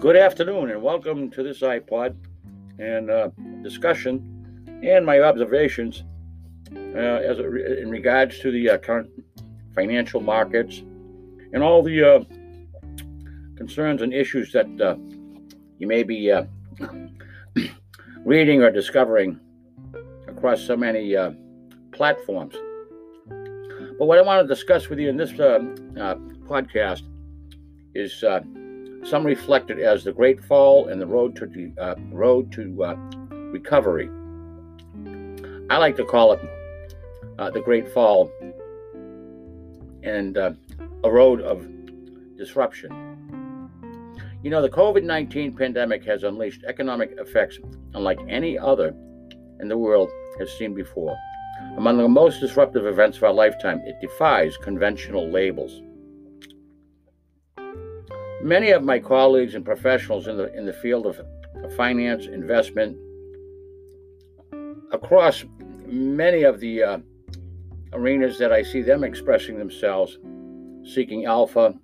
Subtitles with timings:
[0.00, 2.16] Good afternoon, and welcome to this iPod
[2.78, 3.28] and uh,
[3.62, 6.04] discussion and my observations
[6.74, 9.10] uh, as in regards to the uh, current
[9.74, 10.78] financial markets
[11.52, 12.20] and all the uh,
[13.56, 14.96] concerns and issues that uh,
[15.78, 16.44] you may be uh,
[18.24, 19.38] reading or discovering
[20.26, 21.14] across so many
[21.92, 22.54] platforms.
[23.28, 27.02] But what I want to discuss with you in this podcast
[27.94, 28.24] is
[29.04, 32.84] some reflect it as the Great Fall and the road to the uh, road to
[32.84, 32.94] uh,
[33.52, 34.10] recovery.
[35.70, 36.40] I like to call it
[37.38, 38.30] uh, the Great Fall
[40.02, 40.52] and uh,
[41.04, 41.66] a road of
[42.36, 42.90] disruption.
[44.42, 47.58] You know, the COVID 19 pandemic has unleashed economic effects
[47.94, 48.94] unlike any other
[49.60, 51.16] in the world has seen before.
[51.76, 55.82] Among the most disruptive events of our lifetime, it defies conventional labels.
[58.42, 61.20] Many of my colleagues and professionals in the in the field of
[61.76, 62.96] finance, investment,
[64.92, 65.44] across
[65.86, 66.98] many of the uh,
[67.92, 70.18] arenas that I see them expressing themselves,
[70.84, 71.74] seeking alpha,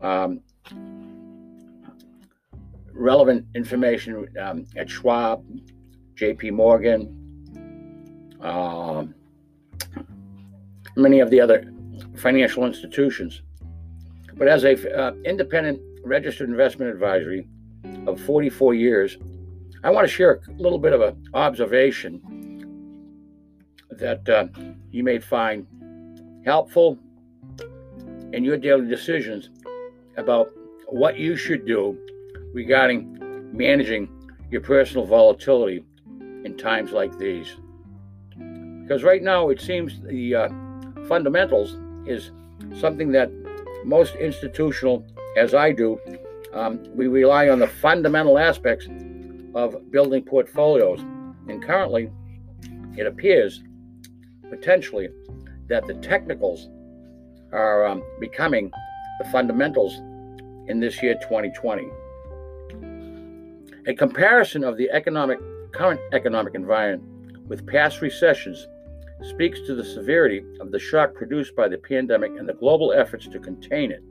[0.00, 0.40] um,
[2.92, 5.44] relevant information um, at Schwab,
[6.16, 6.50] J.P.
[6.50, 7.16] Morgan,
[8.42, 9.04] uh,
[10.96, 11.72] many of the other
[12.16, 13.42] financial institutions.
[14.36, 17.48] But as a uh, independent registered investment advisory
[18.06, 19.18] of 44 years,
[19.82, 22.20] I want to share a little bit of an observation
[23.90, 24.46] that uh,
[24.90, 25.66] you may find
[26.44, 26.98] helpful
[28.32, 29.50] in your daily decisions
[30.16, 30.50] about
[30.86, 31.98] what you should do
[32.52, 33.18] regarding
[33.52, 34.08] managing
[34.50, 35.84] your personal volatility
[36.44, 37.56] in times like these.
[38.82, 40.48] Because right now it seems the uh,
[41.06, 42.32] fundamentals is
[42.78, 43.30] something that
[43.84, 45.98] most institutional, as I do,
[46.52, 48.88] um, we rely on the fundamental aspects
[49.54, 51.00] of building portfolios.
[51.48, 52.10] And currently,
[52.96, 53.62] it appears
[54.48, 55.08] potentially
[55.68, 56.68] that the technicals
[57.52, 58.70] are um, becoming
[59.20, 59.94] the fundamentals
[60.68, 61.88] in this year 2020.
[63.86, 65.38] A comparison of the economic
[65.72, 68.66] current economic environment with past recessions
[69.22, 73.26] speaks to the severity of the shock produced by the pandemic and the global efforts
[73.28, 74.02] to contain it.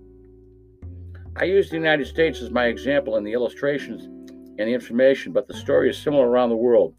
[1.36, 4.04] I use the United States as my example in the illustrations
[4.60, 6.94] and the information, but the story is similar around the world.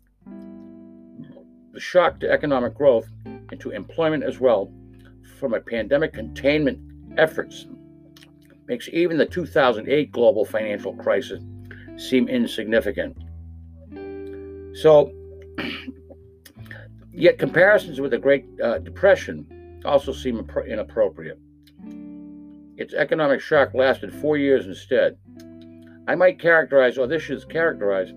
[1.72, 4.72] The shock to economic growth and to employment as well
[5.38, 6.78] from a pandemic containment
[7.18, 7.66] efforts
[8.66, 11.42] makes even the 2008 global financial crisis
[11.96, 13.16] seem insignificant.
[14.74, 15.12] So,
[17.12, 21.38] Yet comparisons with the Great uh, Depression also seem inappropriate.
[22.76, 25.18] Its economic shock lasted four years instead.
[26.08, 28.12] I might characterize, or this should characterize,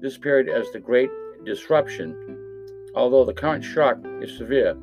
[0.00, 1.10] this period as the Great
[1.44, 2.16] Disruption,
[2.94, 4.76] although the current shock is severe.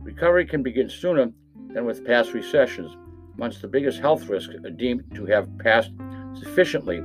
[0.00, 1.30] Recovery can begin sooner
[1.68, 2.96] than with past recessions,
[3.36, 5.90] once the biggest health risks are deemed to have passed
[6.34, 7.00] sufficiently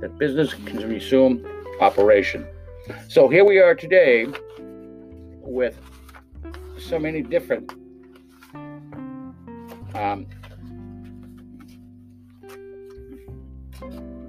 [0.00, 1.44] that business can resume
[1.80, 2.46] operation.
[3.08, 4.26] So here we are today
[5.46, 5.80] with
[6.78, 7.72] so many different
[9.94, 10.26] um,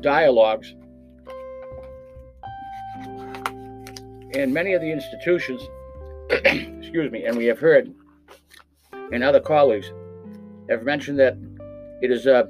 [0.02, 0.74] dialogues.
[4.34, 5.62] And many of the institutions
[6.30, 7.94] excuse me and we have heard
[9.12, 9.92] and other colleagues
[10.70, 11.38] have mentioned that
[12.02, 12.50] it is a,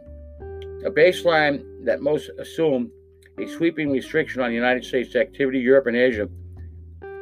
[0.85, 2.89] a baseline that most assume
[3.37, 6.29] a sweeping restriction on the united states activity europe and asia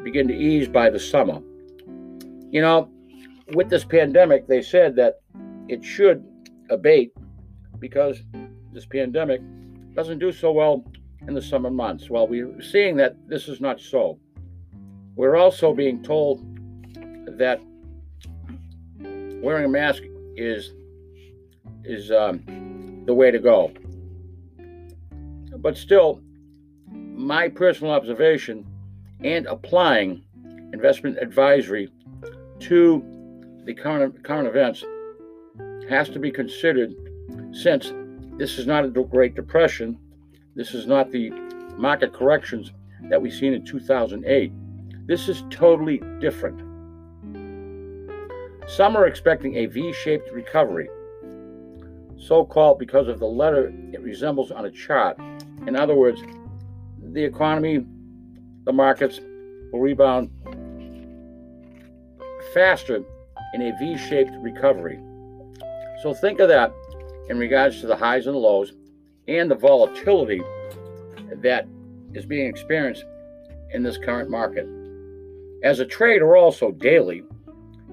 [0.03, 1.41] begin to ease by the summer.
[2.51, 2.89] You know,
[3.53, 5.21] with this pandemic, they said that
[5.67, 6.23] it should
[6.69, 7.13] abate
[7.79, 8.21] because
[8.71, 9.41] this pandemic
[9.95, 10.83] doesn't do so well
[11.27, 12.09] in the summer months.
[12.09, 14.19] Well, we're seeing that this is not so.
[15.15, 16.43] We're also being told
[17.37, 17.61] that
[18.99, 20.03] wearing a mask
[20.35, 20.73] is
[21.83, 23.71] is um, the way to go.
[25.57, 26.21] But still,
[26.91, 28.65] my personal observation
[29.23, 30.23] and applying
[30.73, 31.89] investment advisory
[32.59, 33.03] to
[33.65, 34.83] the current, current events
[35.89, 36.93] has to be considered
[37.51, 37.93] since
[38.37, 39.97] this is not a Great Depression,
[40.55, 41.29] this is not the
[41.77, 42.71] market corrections
[43.09, 44.51] that we've seen in 2008.
[45.05, 46.61] This is totally different.
[48.67, 50.89] Some are expecting a V shaped recovery,
[52.17, 55.19] so called because of the letter it resembles on a chart.
[55.67, 56.21] In other words,
[57.11, 57.85] the economy
[58.65, 59.19] the markets
[59.71, 60.29] will rebound
[62.53, 63.03] faster
[63.53, 64.99] in a V shaped recovery.
[66.01, 66.73] So think of that
[67.29, 68.73] in regards to the highs and lows
[69.27, 70.41] and the volatility
[71.41, 71.67] that
[72.13, 73.05] is being experienced
[73.71, 74.67] in this current market.
[75.63, 77.23] As a trader, also daily,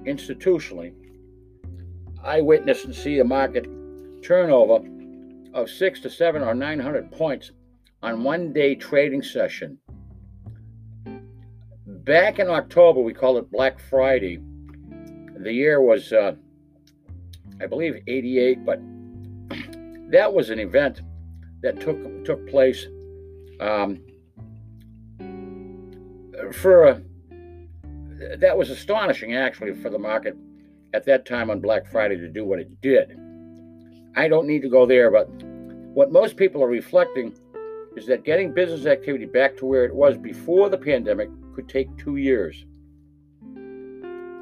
[0.05, 0.93] institutionally,
[2.23, 3.67] I witness and see a market
[4.23, 4.87] turnover
[5.55, 7.53] of six to seven or 900 points
[8.03, 9.79] on one day trading session.
[12.05, 14.41] Back in October, we called it Black Friday.
[15.37, 16.33] The year was, uh,
[17.61, 18.81] I believe, 88, but
[20.11, 21.03] that was an event
[21.63, 22.87] that took took place
[23.61, 24.01] um,
[26.53, 27.03] for a,
[28.39, 30.37] that was astonishing actually for the market
[30.95, 33.19] at that time on Black Friday to do what it did.
[34.17, 35.29] I don't need to go there, but
[35.93, 37.35] what most people are reflecting
[37.95, 41.97] is that getting business activity back to where it was before the pandemic could take
[41.97, 42.65] two years.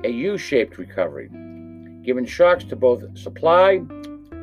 [0.04, 1.28] A U shaped recovery,
[2.04, 3.80] given shocks to both supply,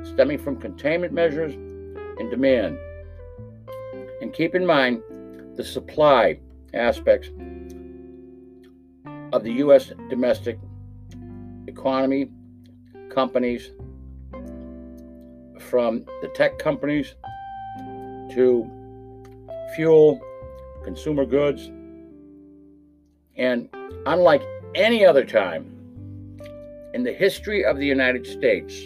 [0.04, 2.78] stemming from containment measures, and demand.
[4.22, 5.02] And keep in mind
[5.56, 6.40] the supply
[6.74, 7.30] aspects
[9.32, 9.92] of the U.S.
[10.10, 10.60] domestic
[11.68, 12.30] economy,
[13.10, 13.72] companies,
[15.60, 17.16] from the tech companies
[18.32, 18.70] to
[19.76, 20.20] fuel,
[20.84, 21.72] consumer goods,
[23.38, 23.70] and
[24.06, 24.44] unlike
[24.76, 25.72] any other time
[26.94, 28.82] in the history of the United States,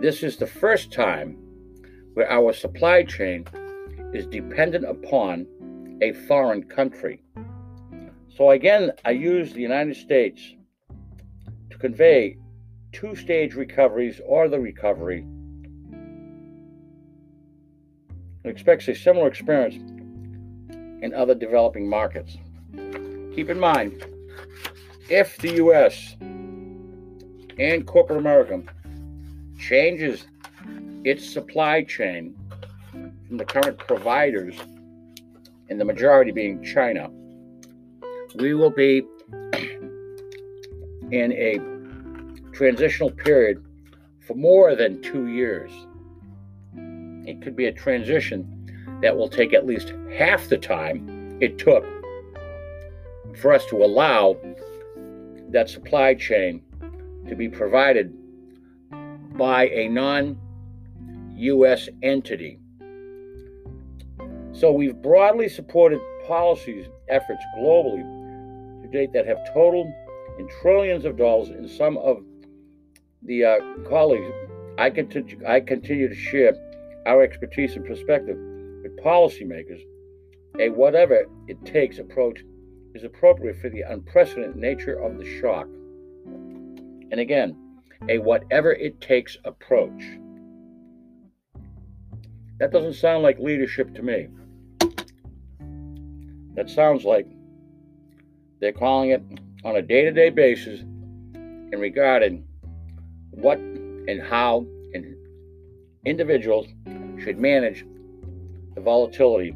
[0.00, 1.38] this is the first time
[2.14, 3.46] where our supply chain
[4.12, 5.46] is dependent upon
[6.02, 7.22] a foreign country.
[8.28, 10.54] So, again, I use the United States
[11.70, 12.36] to convey
[12.92, 15.26] two stage recoveries or the recovery.
[18.44, 19.76] It expects a similar experience
[21.02, 22.36] in other developing markets.
[23.36, 24.02] Keep in mind,
[25.10, 28.62] if the US and corporate America
[29.58, 30.26] changes
[31.04, 32.34] its supply chain
[33.28, 34.56] from the current providers,
[35.68, 37.10] and the majority being China,
[38.36, 39.02] we will be
[41.10, 41.58] in a
[42.54, 43.62] transitional period
[44.26, 45.70] for more than two years.
[47.26, 51.84] It could be a transition that will take at least half the time it took
[53.36, 54.36] for us to allow
[55.50, 56.62] that supply chain
[57.28, 58.12] to be provided
[59.36, 60.38] by a non
[61.36, 61.88] U.S.
[62.02, 62.58] entity.
[64.52, 68.02] So we've broadly supported policies efforts globally
[68.82, 69.88] to date that have totaled
[70.38, 71.50] in trillions of dollars.
[71.50, 72.24] In some of
[73.22, 73.56] the uh,
[73.88, 74.32] colleagues,
[74.78, 74.86] I
[75.46, 76.54] I continue to share
[77.06, 78.36] our expertise and perspective
[78.82, 79.80] with policymakers.
[80.58, 82.42] A whatever it takes approach
[82.96, 85.66] is appropriate for the unprecedented nature of the shock.
[87.10, 87.56] And again,
[88.08, 90.02] a whatever it takes approach.
[92.58, 94.28] That doesn't sound like leadership to me.
[96.54, 97.28] That sounds like
[98.60, 99.22] they're calling it
[99.62, 102.44] on a day to day basis and regarding
[103.30, 104.64] what and how
[104.94, 105.14] and
[106.06, 106.66] individuals
[107.22, 107.84] should manage
[108.74, 109.54] the volatility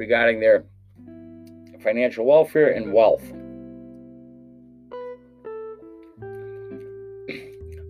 [0.00, 0.64] regarding their
[1.82, 3.22] financial welfare and wealth.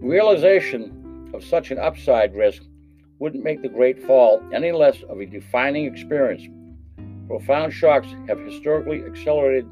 [0.03, 2.65] Realization of such an upside risk
[3.21, 6.43] wouldn't make the Great Fall any less of a defining experience.
[7.29, 9.69] Profound shocks have historically accelerated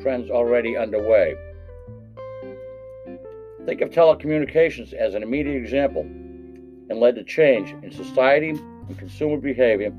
[0.00, 1.34] trends already underway.
[3.66, 9.38] Think of telecommunications as an immediate example and led to change in society and consumer
[9.38, 9.92] behavior.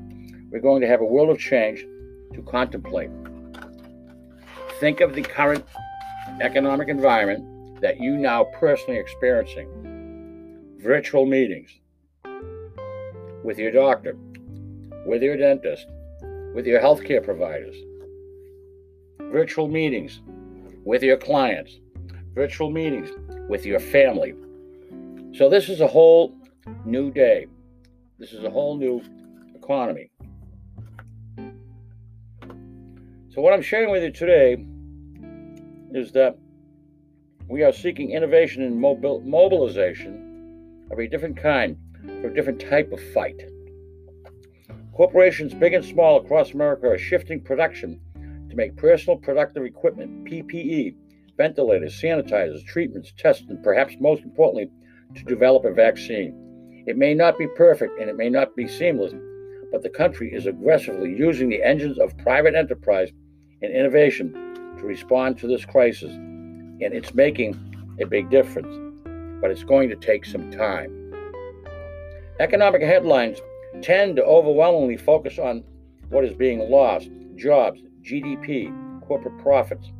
[0.50, 1.86] We're going to have a world of change
[2.34, 3.10] to contemplate.
[4.80, 5.64] Think of the current
[6.40, 9.68] economic environment that you now personally experiencing.
[10.78, 11.70] Virtual meetings,
[13.42, 14.16] with your doctor,
[15.06, 15.86] with your dentist,
[16.54, 17.76] with your healthcare providers,
[19.20, 20.20] virtual meetings
[20.84, 21.80] with your clients,
[22.34, 23.10] virtual meetings
[23.48, 24.34] with your family.
[25.34, 26.34] So, this is a whole
[26.84, 27.46] new day.
[28.18, 29.02] This is a whole new
[29.54, 30.10] economy.
[33.36, 34.56] So, what I'm sharing with you today
[35.92, 36.38] is that
[37.48, 41.76] we are seeking innovation and mobil- mobilization of a different kind
[42.22, 43.38] for a different type of fight.
[44.94, 48.00] Corporations big and small across America are shifting production
[48.48, 50.94] to make personal protective equipment, PPE,
[51.36, 54.70] ventilators, sanitizers, treatments, tests, and perhaps most importantly,
[55.14, 56.32] to develop a vaccine.
[56.86, 59.12] It may not be perfect and it may not be seamless,
[59.70, 63.12] but the country is aggressively using the engines of private enterprise
[63.62, 64.32] and innovation
[64.78, 67.54] to respond to this crisis, and it's making
[68.00, 68.74] a big difference.
[69.40, 70.90] but it's going to take some time.
[72.40, 73.38] Economic headlines
[73.82, 75.62] tend to overwhelmingly focus on
[76.08, 78.72] what is being lost jobs, GDP,
[79.06, 79.90] corporate profits.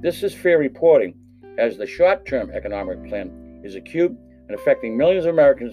[0.00, 1.14] This is fair reporting,
[1.56, 4.16] as the short term economic plan is acute
[4.48, 5.72] and affecting millions of Americans,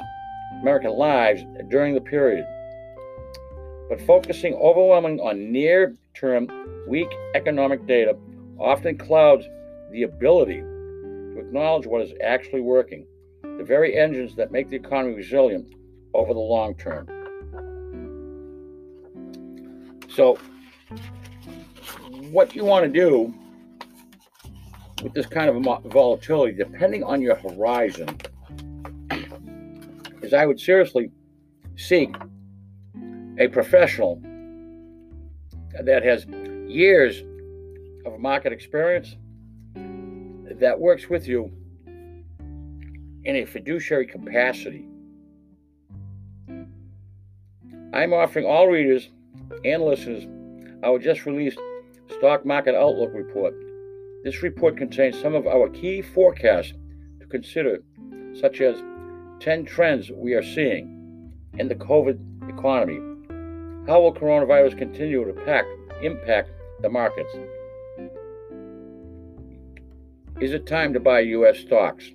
[0.61, 2.45] American lives during the period.
[3.89, 6.47] But focusing overwhelmingly on near term
[6.87, 8.17] weak economic data
[8.59, 9.47] often clouds
[9.91, 13.05] the ability to acknowledge what is actually working,
[13.43, 15.73] the very engines that make the economy resilient
[16.13, 17.07] over the long term.
[20.09, 20.39] So,
[22.31, 23.33] what you want to do
[25.03, 28.17] with this kind of volatility, depending on your horizon,
[30.21, 31.11] is I would seriously
[31.75, 32.15] seek
[33.37, 34.21] a professional
[35.83, 36.25] that has
[36.67, 37.21] years
[38.05, 39.15] of market experience
[40.59, 41.51] that works with you
[43.25, 44.85] in a fiduciary capacity.
[47.93, 49.09] I'm offering all readers
[49.63, 50.25] and listeners
[50.83, 51.59] our just released
[52.17, 53.53] Stock Market Outlook report.
[54.23, 56.73] This report contains some of our key forecasts
[57.19, 57.79] to consider,
[58.39, 58.81] such as
[59.39, 63.14] 10 trends we are seeing in the COVID economy.
[63.87, 65.67] How will coronavirus continue to impact,
[66.01, 66.49] impact
[66.81, 67.29] the markets?
[70.41, 71.59] Is it time to buy U.S.
[71.59, 72.09] stocks?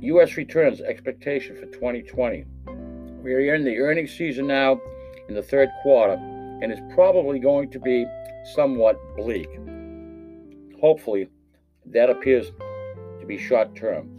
[0.00, 0.36] U.S.
[0.36, 2.44] returns expectation for 2020.
[3.24, 4.80] We are in the earnings season now
[5.28, 8.06] in the third quarter, and it's probably going to be
[8.54, 9.48] somewhat bleak.
[10.80, 11.28] Hopefully,
[11.86, 12.52] that appears
[13.18, 14.16] to be short term.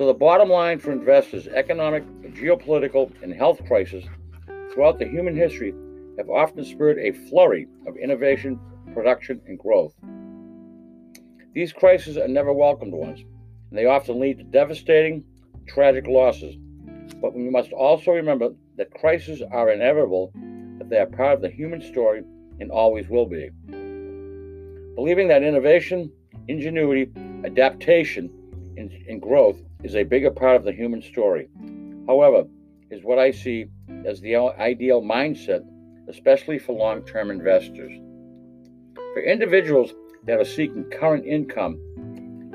[0.00, 4.02] So, the bottom line for investors economic, geopolitical, and health crises
[4.72, 5.74] throughout the human history
[6.16, 8.58] have often spurred a flurry of innovation,
[8.94, 9.92] production, and growth.
[11.52, 13.20] These crises are never welcomed ones,
[13.68, 15.22] and they often lead to devastating,
[15.68, 16.56] tragic losses.
[17.20, 20.32] But we must also remember that crises are inevitable,
[20.78, 22.22] that they are part of the human story
[22.58, 23.50] and always will be.
[24.96, 26.10] Believing that innovation,
[26.48, 27.12] ingenuity,
[27.44, 28.30] adaptation,
[28.78, 31.48] and, and growth is a bigger part of the human story.
[32.06, 32.44] However,
[32.90, 33.66] is what I see
[34.04, 35.64] as the ideal mindset,
[36.08, 37.92] especially for long term investors.
[39.14, 39.92] For individuals
[40.24, 41.78] that are seeking current income,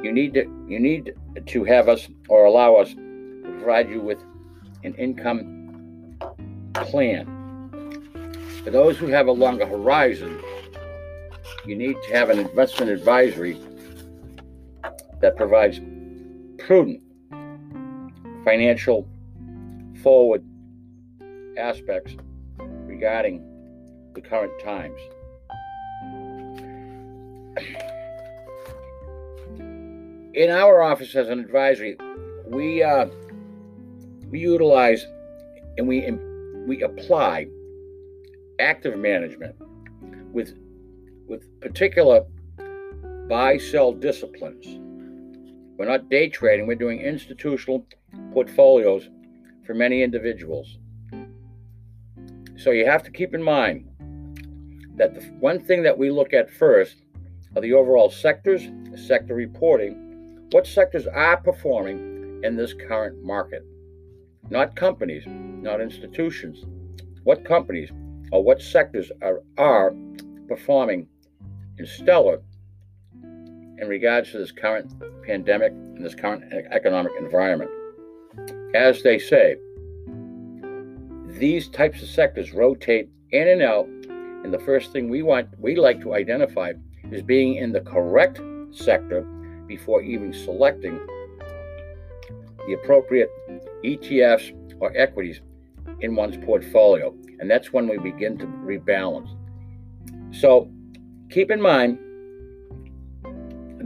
[0.03, 1.13] you need to you need
[1.45, 4.19] to have us or allow us to provide you with
[4.83, 6.17] an income
[6.75, 7.31] plan.
[8.63, 10.39] For those who have a longer horizon,
[11.65, 13.59] you need to have an investment advisory
[15.21, 15.79] that provides
[16.59, 17.01] prudent
[18.45, 19.07] financial
[20.03, 20.45] forward
[21.57, 22.15] aspects
[22.59, 23.43] regarding
[24.13, 24.99] the current times.
[30.35, 31.97] In our office as an advisory,
[32.47, 33.07] we uh,
[34.29, 35.05] we utilize
[35.77, 36.11] and we
[36.67, 37.47] we apply
[38.59, 39.55] active management
[40.31, 40.53] with
[41.27, 42.25] with particular
[43.27, 44.65] buy sell disciplines.
[45.77, 47.85] We're not day trading, we're doing institutional
[48.33, 49.09] portfolios
[49.65, 50.77] for many individuals.
[52.57, 53.89] So you have to keep in mind
[54.95, 56.97] that the one thing that we look at first
[57.55, 58.63] are the overall sectors,
[58.95, 63.65] sector reporting, what sectors are performing in this current market.
[64.49, 66.65] Not companies, not institutions.
[67.23, 67.89] What companies
[68.31, 69.93] or what sectors are, are
[70.47, 71.07] performing
[71.77, 72.41] in stellar
[73.13, 74.93] in regards to this current
[75.25, 77.71] pandemic and this current economic environment.
[78.75, 79.55] As they say,
[81.39, 85.77] these types of sectors rotate in and out, and the first thing we want we
[85.77, 86.73] like to identify
[87.09, 88.41] is being in the correct
[88.71, 89.21] sector
[89.65, 90.99] before even selecting
[92.67, 93.29] the appropriate
[93.85, 94.51] ETFs
[94.81, 95.39] or equities
[96.01, 97.15] in one's portfolio.
[97.39, 99.29] And that's when we begin to rebalance.
[100.31, 100.69] So
[101.29, 101.97] keep in mind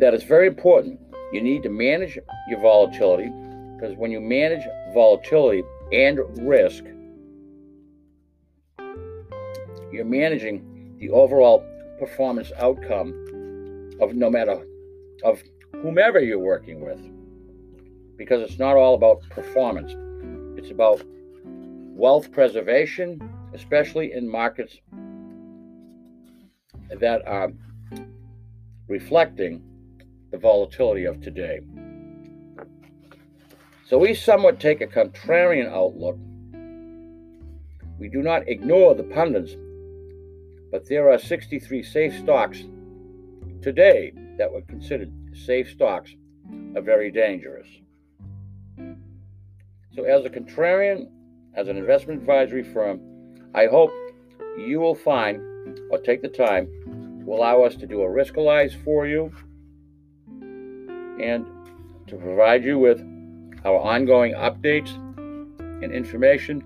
[0.01, 0.99] that it's very important.
[1.31, 2.17] You need to manage
[2.49, 3.31] your volatility
[3.79, 6.83] because when you manage volatility and risk,
[9.91, 11.65] you're managing the overall
[11.99, 13.13] performance outcome
[13.99, 14.65] of no matter
[15.23, 15.41] of
[15.81, 16.99] whomever you're working with.
[18.17, 19.95] Because it's not all about performance.
[20.57, 21.01] It's about
[21.95, 23.21] wealth preservation
[23.53, 24.77] especially in markets
[26.99, 27.51] that are
[28.87, 29.61] reflecting
[30.31, 31.59] the volatility of today
[33.89, 36.15] so we somewhat take a contrarian outlook.
[37.97, 39.55] We do not ignore the pundits,
[40.71, 42.63] but there are 63 safe stocks
[43.63, 46.13] today that were considered safe stocks
[46.75, 47.67] are very dangerous.
[49.95, 51.09] So, as a contrarian,
[51.55, 53.01] as an investment advisory firm,
[53.55, 53.89] I hope
[54.55, 55.41] you will find
[55.89, 56.67] or take the time
[57.25, 59.33] to allow us to do a riskalyze for you
[61.19, 61.47] and
[62.05, 63.01] to provide you with
[63.65, 64.95] our ongoing updates
[65.83, 66.63] and information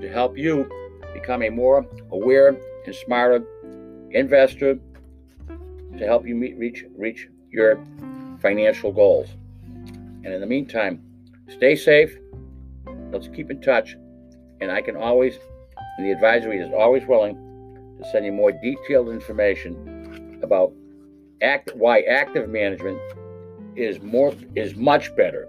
[0.00, 0.68] to help you
[1.14, 3.44] become a more aware and smarter
[4.10, 4.78] investor
[5.98, 7.84] to help you meet, reach reach your
[8.40, 9.28] financial goals.
[10.24, 11.02] And in the meantime,
[11.48, 12.16] stay safe.
[13.10, 13.96] Let's keep in touch.
[14.60, 15.34] And I can always,
[15.98, 17.34] and the advisory is always willing
[17.98, 20.72] to send you more detailed information about
[21.42, 22.98] act, why active management
[23.76, 25.48] is more is much better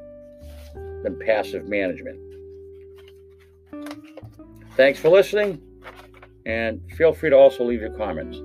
[1.04, 2.20] than passive management.
[4.76, 5.62] Thanks for listening,
[6.46, 8.40] and feel free to also leave your comments.